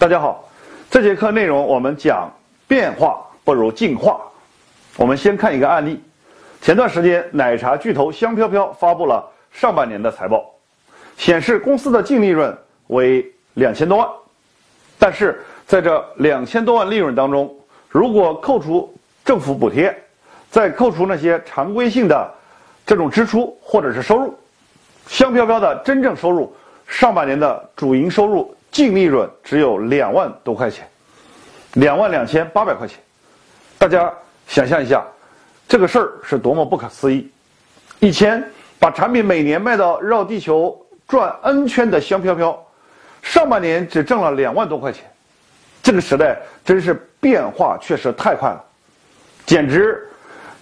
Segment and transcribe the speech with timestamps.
[0.00, 0.48] 大家好，
[0.88, 2.32] 这节课内容我们讲
[2.68, 4.20] 变化不如进化。
[4.96, 6.00] 我们先看一个案例。
[6.62, 10.54] 前段时间，奶茶巨头香飘飘发布了上半年的财报，
[11.16, 12.56] 显示公司的净利润
[12.86, 14.08] 为两千多万。
[15.00, 17.52] 但是在这两千多万利润当中，
[17.88, 18.94] 如果扣除
[19.24, 19.92] 政府补贴，
[20.48, 22.32] 再扣除那些常规性的
[22.86, 24.32] 这种支出或者是收入，
[25.08, 26.54] 香飘飘的真正收入，
[26.86, 30.88] 上半年的主营收入净利润只有两万多块钱，
[31.72, 32.96] 两万两千八百块钱。
[33.76, 34.08] 大家
[34.46, 35.04] 想象一下。
[35.66, 37.28] 这个事儿是多么不可思议！
[37.98, 38.42] 以前
[38.78, 42.66] 把产品每年卖到绕地球转 N 圈的香飘飘，
[43.20, 45.04] 上半年只挣了两万多块钱。
[45.82, 48.64] 这个时代真是变化确实太快了，
[49.44, 50.08] 简直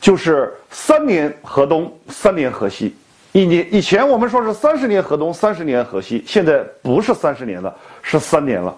[0.01, 2.96] 就是三年河东，三年河西。
[3.36, 8.74] 一年以前我们说是三十年河东，三十年河西，现在不是三十年了，是三年了。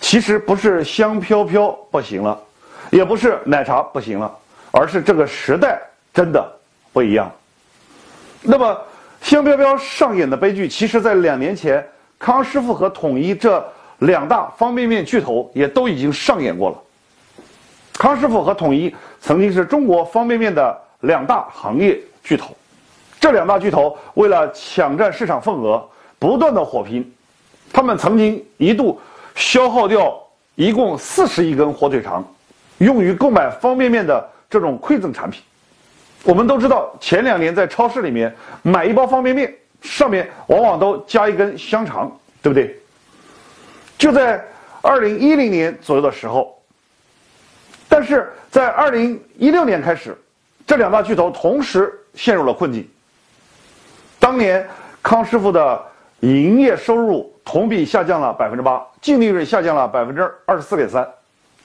[0.00, 2.36] 其实不是香飘飘不行了，
[2.90, 4.36] 也不是奶茶不行了。
[4.72, 5.80] 而是这个时代
[6.12, 6.44] 真的
[6.92, 7.30] 不一样。
[8.40, 8.76] 那么，
[9.20, 11.86] 香飘飘上演的悲剧，其实在两年前，
[12.18, 13.64] 康师傅和统一这
[14.00, 16.78] 两大方便面巨头也都已经上演过了。
[17.92, 22.52] 康师傅和统一曾经是中国方便面的两大行业巨头，
[23.22, 25.80] 这两大巨头为了抢占市场份额，
[26.18, 27.08] 不断的火拼，
[27.72, 29.00] 他们曾经一度
[29.36, 30.20] 消耗掉
[30.56, 32.24] 一共四十亿根火腿肠，
[32.78, 34.28] 用于购买方便面的。
[34.50, 35.40] 这种馈赠产品，
[36.24, 42.12] 我们都知道，前两年在超市里面买一包方便面，上面往往都加一根香肠，
[42.42, 42.76] 对不对？
[43.96, 44.44] 就在
[44.82, 46.54] 二零一零年左右的时候，
[47.88, 50.14] 但是在二零一六年开始，
[50.66, 52.86] 这两大巨头同时陷入了困境。
[54.22, 54.64] 当年
[55.02, 55.84] 康师傅的
[56.20, 61.04] 营业收入同比下降了百分之八，净利润下降了百分之二十四点三，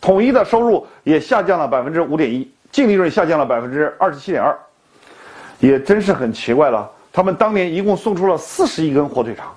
[0.01, 2.51] 统一的收入也下降了百分之五点一。
[2.71, 4.57] 净利润下降了百分之二十七点二，
[5.59, 6.89] 也真是很奇怪了。
[7.13, 9.55] 他们当年一共送出了四十亿根火腿肠，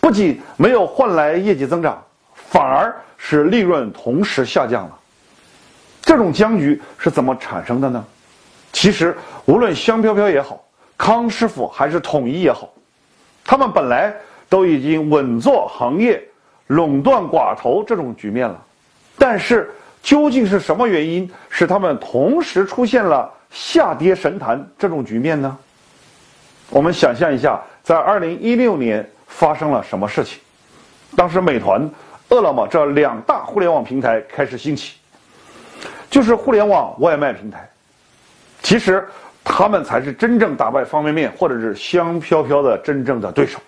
[0.00, 2.02] 不仅没有换来业绩增长，
[2.32, 4.98] 反而使利润同时下降了。
[6.00, 8.02] 这种僵局是怎么产生的呢？
[8.72, 9.14] 其实，
[9.44, 10.58] 无论香飘飘也好，
[10.98, 12.68] 康师傅还是统一也好，
[13.42, 14.14] 他们本来
[14.50, 16.22] 都已经稳坐行业
[16.66, 18.62] 垄断寡头这种局面了，
[19.16, 19.72] 但是。
[20.00, 25.58] 究竟是什么原因使他们同时出现了下跌神坛这种局面呢？
[26.70, 30.38] 我们想象一下，在二零一六年发生了什么事情？
[31.16, 31.90] 当时美团、
[32.28, 34.94] 饿了么这两大互联网平台开始兴起，
[36.08, 37.68] 就是互联网外卖平台。
[38.62, 39.06] 其实，
[39.44, 43.58] 他们才是真正打败方便面或者是香飘飘的真正的对手。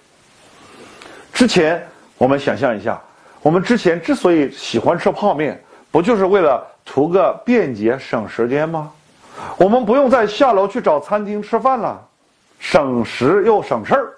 [1.33, 1.83] 之前，
[2.19, 3.01] 我们想象一下，
[3.43, 5.61] 我们之前之所以喜欢吃泡面。
[5.93, 8.93] 不就是为了图个便捷省时间吗？
[9.57, 12.01] 我们不用再下楼去找餐厅吃饭了，
[12.61, 14.13] 省时又省事儿。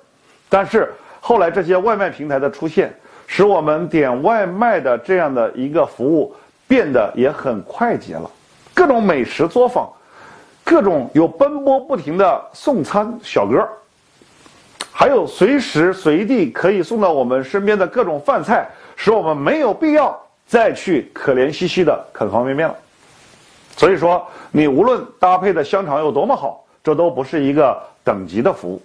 [0.51, 2.95] 但是后来这些外卖平台的出现，
[3.27, 6.37] 使我们点外卖的这样的一个服务
[6.69, 8.31] 变得也很快捷了。
[8.75, 9.91] 各种美食作坊，
[10.65, 13.69] 各种有奔波不停的送餐小哥，
[14.91, 20.19] 还有随时随地可以送到我们身边的各种饭菜，使我们没有必要。
[20.45, 22.77] 再去可怜兮兮的啃方便面了，
[23.75, 28.83] 所以说你无论搭配的香肠有多么好，这都不是一个等级的服务，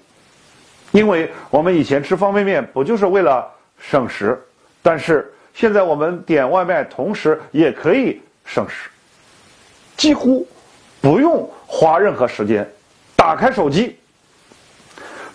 [0.91, 3.45] 因为我们以前吃方便面不就是为了
[3.77, 4.41] 省时，
[4.81, 8.89] 但是现在我们点外卖同时也可以省时，
[9.97, 10.47] 几乎
[11.01, 12.67] 不用花任何时间，
[13.15, 13.97] 打开手机，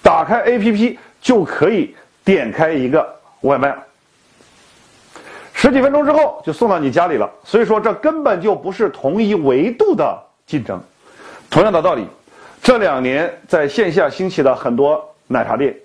[0.02, 1.94] 打开 APP 就可以
[2.24, 3.06] 点开一个
[3.42, 3.76] 外卖。
[5.52, 10.82] 十几分钟之后就送到你家里了，所以说这根本就不是同一维度的竞争。
[11.48, 12.04] 同样的道理，
[12.62, 15.76] 这两年在线下兴起的很多奶茶店，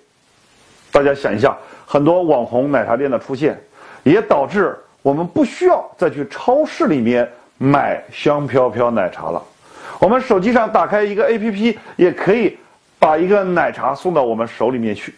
[0.90, 3.56] 大家想一下，很多网红奶茶店的出现，
[4.02, 9.40] 也导致我们不需要再去超市里面买香飘飘奶茶了。
[9.98, 12.56] 我们手机上打开一个 APP，也可以
[12.98, 15.14] 把一个奶茶送到我们手里面去。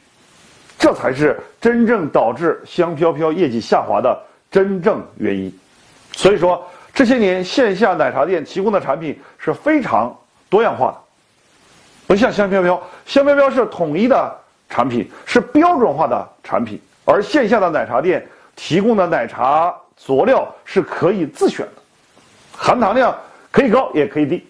[0.79, 4.19] 这才是真正导致香飘飘业绩下滑的。
[4.50, 5.61] 真正原因，
[6.11, 6.61] 所以说
[6.93, 10.12] 这些年线下奶茶店提供的产品是非常
[10.49, 10.97] 多样化的，
[12.09, 14.37] 不像香飘飘，香飘飘是统一的
[14.69, 18.26] 产品，是标准化的产品，而线下的奶茶店
[18.56, 21.83] 提供的奶茶佐料是可以自选的，
[22.56, 23.17] 含糖量
[23.53, 24.44] 可以高也可以低，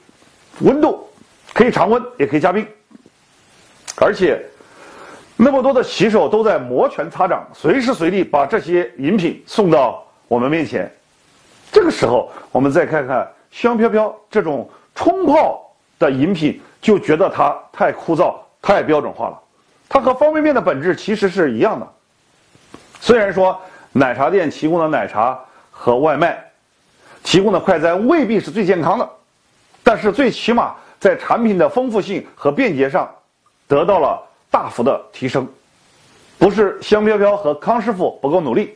[0.61, 1.09] 温度
[1.53, 2.67] 可以常温也可以加冰，
[3.97, 4.43] 而且。
[5.43, 10.95] 那么多的骑手都在摩拳擦掌，随时随地把这些饮品送到我们面前。
[11.73, 15.67] 这个时候，我们再看看香飘飘这种冲泡
[15.99, 19.41] 的饮品，就觉得它太枯燥、太标准化了。
[19.89, 21.89] 它和方便面的本质其实是一样的。
[23.01, 23.59] 虽然说
[23.93, 25.41] 奶茶店提供的奶茶
[25.71, 26.39] 和外卖
[27.23, 29.09] 提供的快餐未必是最健康的，
[29.93, 33.13] 但是最起码在产品的丰富性和便捷上
[33.67, 35.45] 得到了大幅的提升。
[36.39, 38.73] 不是香飘飘和康师傅不够努力，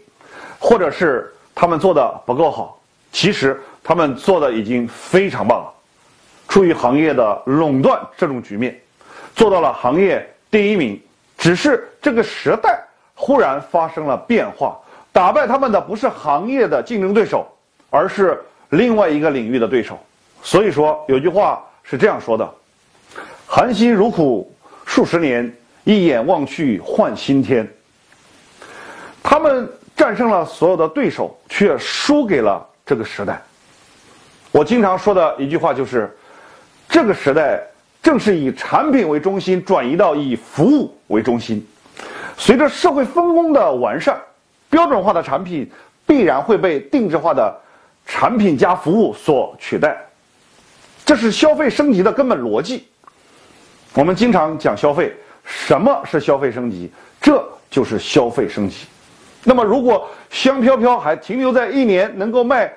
[0.59, 2.81] 或者是他们做的不够好，
[3.13, 5.73] 其实他们做的已经非常棒了。
[6.49, 8.77] 处于行业的垄断这种局面，
[9.37, 11.01] 做到了行业第一名。
[11.39, 12.83] 只是这个时代
[13.15, 14.77] 忽然发生了变化，
[15.13, 17.47] 打败他们的不是行业的竞争对手，
[17.89, 19.97] 而是另外一个领域的对手。
[20.45, 22.49] 所以说有句话是这样说的
[23.49, 24.55] ：“含辛茹苦
[24.87, 25.53] 数十年。”
[25.87, 27.71] 一眼望去换新天。
[29.23, 33.39] 他们战胜了所有的对手，却输给了这个时代。
[34.51, 36.11] 我经常说的一句话就是：
[36.89, 37.63] 这个时代
[38.03, 41.63] 正是以产品为中心，转移到以服务为中心。
[42.39, 44.19] 随着社会分工的完善，
[44.71, 45.71] 标准化的产品
[46.07, 47.55] 必然会被定制化的
[48.07, 49.99] 产品加服务所取代。
[51.05, 52.87] 这是消费升级的根本逻辑。
[53.95, 55.15] 我们经常讲消费。
[55.47, 56.91] 什么是消费升级？
[57.21, 58.87] 这就是消费升级。
[59.43, 62.73] 那么，如果香飘飘还停留在一年能够卖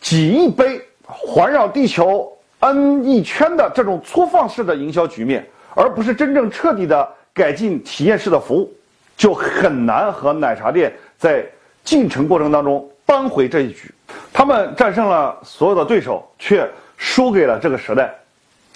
[0.00, 8.72] 几亿杯、环绕地球 N 一圈的这种粗放式的营销局面，而不是真正彻底的改进体验式的服务，
[9.16, 11.46] 就很难和奶茶店在
[11.84, 13.94] 进程过程当中扳回这一局。
[14.32, 16.68] 他们战胜了所有的对手，却
[17.02, 18.14] 输给了这个时代。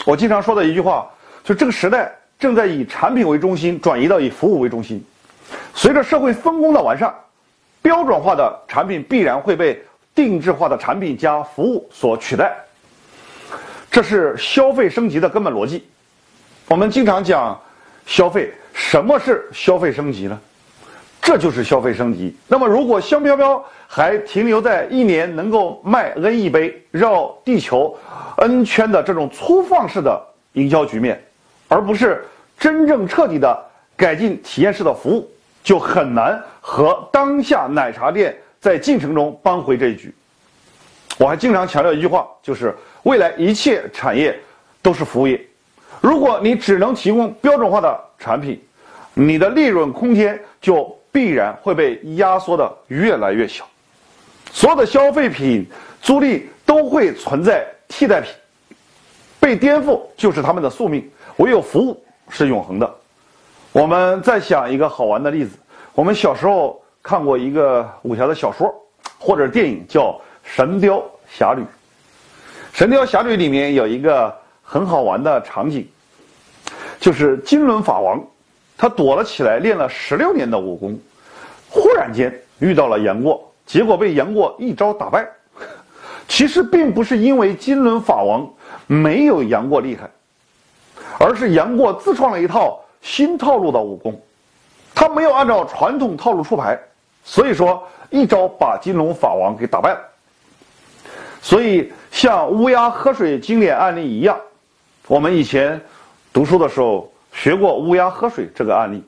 [0.05, 1.09] 我经常说的一句话，
[1.45, 2.13] 就这个时代。
[2.39, 5.03] 正在以产品为中心转移到以服务为中心，
[5.75, 7.15] 随着社会分工的完善，
[7.81, 9.83] 标准化的产品必然会被
[10.15, 12.55] 定制化的产品加服务所取代。
[13.91, 15.87] 这是消费升级的根本逻辑。
[16.69, 17.59] 我们经常讲
[18.05, 20.39] 消费，什么是消费升级呢？
[21.27, 22.33] 这就是消费升级。
[22.47, 27.99] 那么，如果香飘飘还停留在一年能够卖 N 亿杯、绕地球
[28.37, 31.21] N 圈的这种粗放式的营销局面，
[31.67, 32.25] 而不是
[32.57, 33.61] 真正彻底的
[33.97, 35.29] 改进体验式的服务，
[35.65, 40.15] 就很难和当下奶茶店在进程中扳回这一局。
[41.19, 42.73] 我还经常强调一句话，就是
[43.03, 44.39] 未来一切产业
[44.81, 45.45] 都是服务业。
[46.01, 48.63] 如果你只能提供标准化的产品，
[49.13, 53.67] 你的利润空间就必然会被压缩的越来越小。
[54.53, 55.67] 所有的消费品
[56.03, 58.31] 租赁都会存在替代品，
[59.41, 61.11] 被颠覆就是他们的宿命。
[61.39, 62.95] 唯有服务是永恒的。
[63.73, 65.57] 我们再想一个好玩的例子：
[65.95, 68.71] 我们小时候看过一个武侠的小说
[69.19, 70.11] 或者电影，叫
[70.43, 71.63] 《神雕侠侣》。
[72.75, 74.31] 《神雕侠侣》里面有一个
[74.63, 75.89] 很好玩的场景，
[77.01, 78.23] 就是金轮法王，
[78.77, 80.99] 他躲了起来，练了十六年的武功，
[81.69, 85.27] 忽然间遇到了杨过，结果被杨过一招打败。
[86.29, 88.49] 其实并不是因为金轮法王
[88.87, 90.11] 没有杨过厉害。
[91.19, 94.21] 而是杨过自创了一套新套路的武功，
[94.95, 96.79] 他没有按照传统套路出牌，
[97.25, 100.01] 所以说一招把金龙法王给打败了。
[101.41, 104.39] 所以像乌鸦喝水经典案例一样，
[105.09, 105.81] 我们以前
[106.35, 109.01] 读书的时候学过乌鸦喝水这个案例。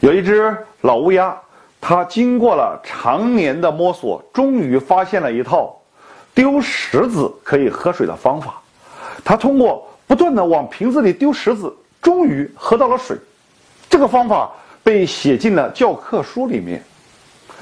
[0.00, 1.36] 有一只老乌鸦，
[1.82, 5.78] 它经过了常年的摸索，终于发现了一套
[6.32, 8.54] 丢石子可以喝水的方法。
[9.22, 9.86] 它通过。
[10.04, 13.16] 不断的往瓶子里丢石子，终于喝到了水。
[13.88, 16.82] 这个方法被写进了教科书里面，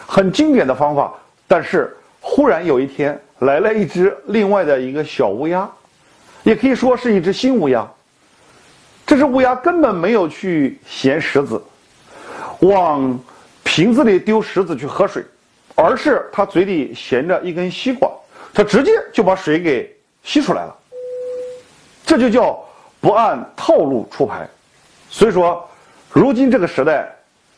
[0.04, 1.14] 很经典的方法。
[1.46, 5.70] 但是忽然有一天来了一只另外的一个小乌鸦，
[6.42, 7.88] 也可以说是一只新乌鸦。
[9.10, 11.60] 这只乌鸦根本没有去衔石子，
[12.60, 13.18] 往
[13.64, 15.24] 瓶子里丢石子去喝水，
[15.74, 18.08] 而是它嘴里衔着一根吸管，
[18.54, 20.76] 它直接就把水给吸出来了。
[22.06, 22.64] 这就叫
[23.00, 24.48] 不按套路出牌，
[25.08, 25.68] 所以说，
[26.12, 27.12] 如今这个时代，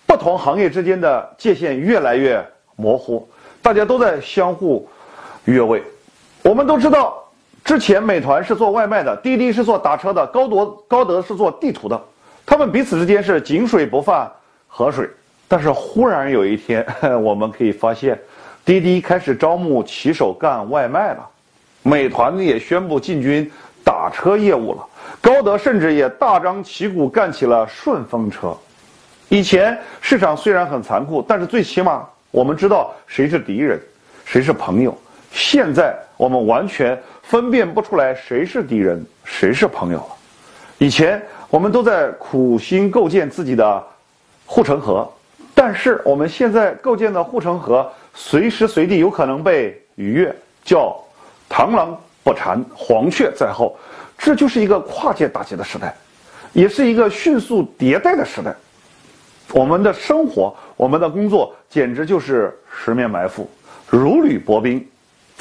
[0.07, 2.43] 不同行业之间的界限越来越
[2.77, 3.29] 模糊，
[3.61, 4.89] 大家都在相互
[5.45, 5.83] 越位。
[6.43, 7.22] 我们都知道，
[7.65, 12.01] 之前美团是做外卖的，滴滴是做打车的，高德高德是做地图的，
[12.45, 14.31] 他们彼此之间是井水不犯
[14.67, 15.09] 河水。
[15.49, 16.87] 但是忽然有一天，
[17.23, 18.19] 我们可以发现，
[18.65, 21.29] 滴滴开始招募骑手干外卖了，
[21.83, 23.51] 美团也宣布进军。
[23.85, 24.87] 打车业务了，
[25.21, 28.57] 高德甚至也大张旗鼓干起了顺风车。
[29.29, 33.81] 以前市场虽然很残酷，但是最起码我们知道谁是敌人，
[34.25, 34.97] 谁是朋友。
[35.33, 40.07] 现在我们完全分辨不出来谁是敌人，谁是朋友了。
[40.77, 43.83] 以前我们都在苦心构建自己的
[44.45, 45.11] 护城河，
[45.55, 50.95] 但是我们现在构建的护城河随时随地有可能被逾越，叫
[51.49, 53.77] 螳螂捕蝉，黄雀在后。
[54.19, 55.95] 这就是一个跨界打击的时代，
[56.53, 58.55] 也是一个迅速迭代的时代。
[59.53, 63.51] 我们的生活，我们的工作，简直就是十面埋伏，
[63.89, 64.87] 如履薄冰。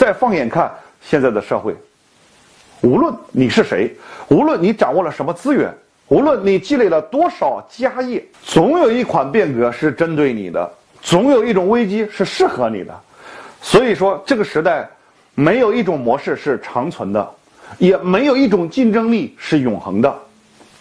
[0.02, 1.76] 再放眼看现在的社会，
[2.82, 3.96] 无论你是谁，
[4.30, 5.72] 无论你掌握了什么资源，
[6.08, 10.68] 无论你积累了多少家业，总有一款变革是针对你的，
[11.04, 13.00] 总有一种危机是适合你的。
[13.62, 14.90] 所以说，这个时代
[15.36, 17.32] 没有一种模式是长存的。
[17.78, 20.14] 也没有一种竞争力是永恒的，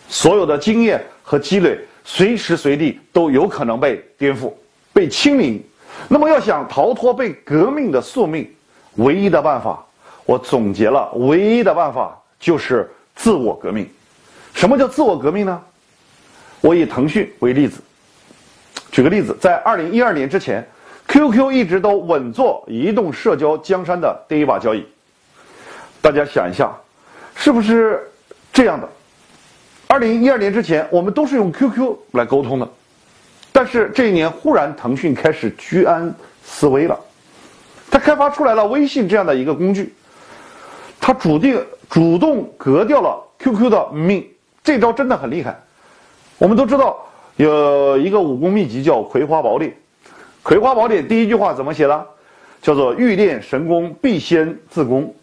[0.09, 4.51] 所有的经验和积累，随时随地都有可能被颠覆、
[4.95, 5.63] 被清零。
[6.09, 8.51] 那么，要想逃脱被革命的宿命，
[8.97, 9.85] 唯一的办法，
[10.25, 13.89] 我总结了，唯一的办法就是自我革命。
[14.55, 15.61] 什么叫自我革命呢？
[16.61, 17.81] 我以腾讯为例子，
[18.91, 20.67] 举个例子，在二零一二年之前
[21.09, 24.85] ，QQ 一直都稳坐移动社交江山的第一把交椅。
[26.03, 26.71] 大家想一下，
[27.35, 28.11] 是不是
[28.53, 28.89] 这样的？
[29.87, 32.69] 二零一二年之前，我们都是用 QQ 来沟通的，
[33.53, 36.99] 但是这一年忽然腾讯开始居安思危了，
[37.91, 39.93] 他开发出来了微信这样的一个工具，
[41.01, 44.27] 他主定主动革掉了 QQ 的命，
[44.63, 45.59] 这招真的很厉害。
[46.39, 46.97] 我们都知道
[47.37, 49.71] 有一个武功秘籍叫《葵花宝典》，
[50.43, 52.07] 《葵花宝典》第一句话怎么写的？
[52.63, 55.15] 叫做“欲练神功，必先自宫”。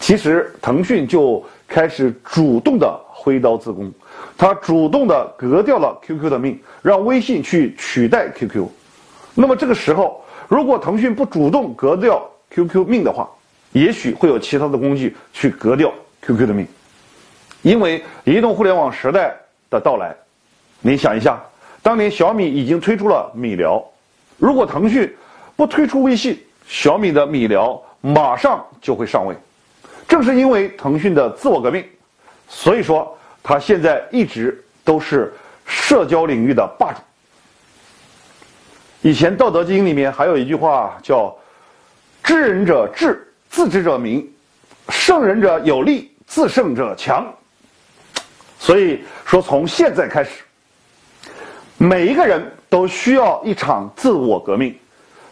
[0.00, 3.92] 其实，腾讯就开始主动的挥刀自宫，
[4.36, 8.66] 他主动的革掉了 QQ 的命，让微信去取代 QQ。
[9.34, 13.28] 那么这个时候，如果腾讯不主动革掉 QQ 命的话，
[13.72, 16.66] 也许会有其他的工具去革掉 QQ 的命。
[17.62, 19.34] 因为移动互联网时代
[19.68, 20.14] 的到来，
[20.80, 21.38] 你想一下，
[21.82, 23.84] 当年小米已经推出了米聊，
[24.38, 25.12] 如果腾讯
[25.56, 26.38] 不推出微信，
[26.68, 29.34] 小米的米聊马上就会上位。
[30.06, 31.84] 正是因为腾讯的自我革命，
[32.48, 35.34] 所以说它现在一直都是
[35.66, 37.00] 社交领域的霸主。
[39.06, 41.32] 以前《道德经》里面还有一句话叫
[42.24, 44.20] “知人者智，自知者明；
[44.88, 47.24] 胜人者有力，自胜者强。”
[48.58, 50.42] 所以说，从现在开始，
[51.78, 54.76] 每一个人都需要一场自我革命，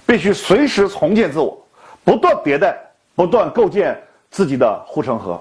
[0.07, 1.61] 必须随时重建自我，
[2.05, 2.79] 不断迭代，
[3.17, 4.01] 不断构建。
[4.31, 5.41] 自己的护城河，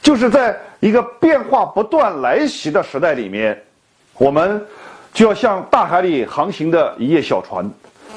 [0.00, 3.62] 就是在一个变化不断来袭的时代里面，
[4.14, 4.62] 我们
[5.16, 7.66] 就要像大海里航行的一叶小船，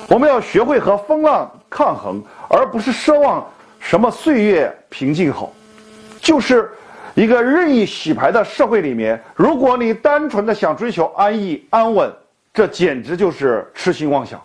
[0.09, 5.49] 我们要学会和风浪抗衡，而不是奢望什么岁月平静好。
[6.19, 6.69] 就是
[7.15, 12.13] 一个任意洗牌的社会里面，如果你单纯的想追求安逸安稳，
[12.53, 14.37] 这简直就是痴心妄想。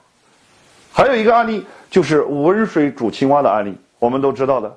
[0.92, 4.72] 还有一个案例，就是温水煮青蛙的案例，我们都知道的。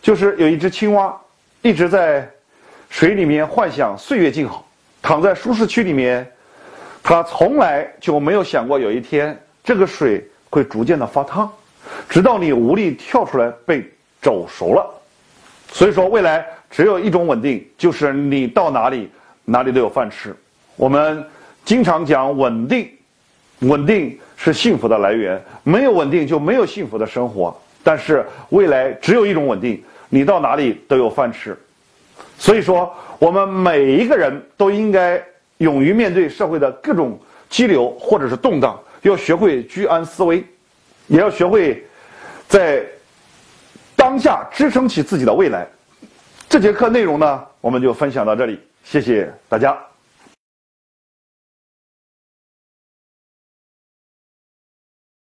[0.00, 1.14] 就是有一只青蛙，
[1.60, 2.26] 一直在
[2.88, 4.66] 水里面幻想岁月静好，
[5.02, 6.26] 躺在舒适区里面，
[7.02, 11.50] 他从来就没有想过有一天这个水会逐渐的发烫，
[12.08, 13.84] 直到你无力跳出来被
[14.20, 14.84] 煮熟了。
[15.72, 19.10] 所以说，未来只有一种稳定，就是你到哪里
[19.44, 20.34] 哪里都有饭吃。
[20.76, 21.24] 我们
[21.64, 22.88] 经常讲稳定，
[23.60, 27.56] 稳定是幸福的来源，没有稳定就没有幸福的生活。
[27.82, 29.82] 但是未来只有一种稳定。
[30.12, 31.56] 你到哪里都有饭吃，
[32.36, 35.22] 所以说我们每一个人都应该
[35.60, 40.42] 勇于面对社会的各种激流或者是动荡，要学会居安思危，
[41.06, 41.84] 也要学会
[42.48, 42.82] 在
[43.94, 45.66] 当下支撑起自己的未来。
[46.48, 49.89] 这节课内容呢，我们就分享到这里，谢谢大家。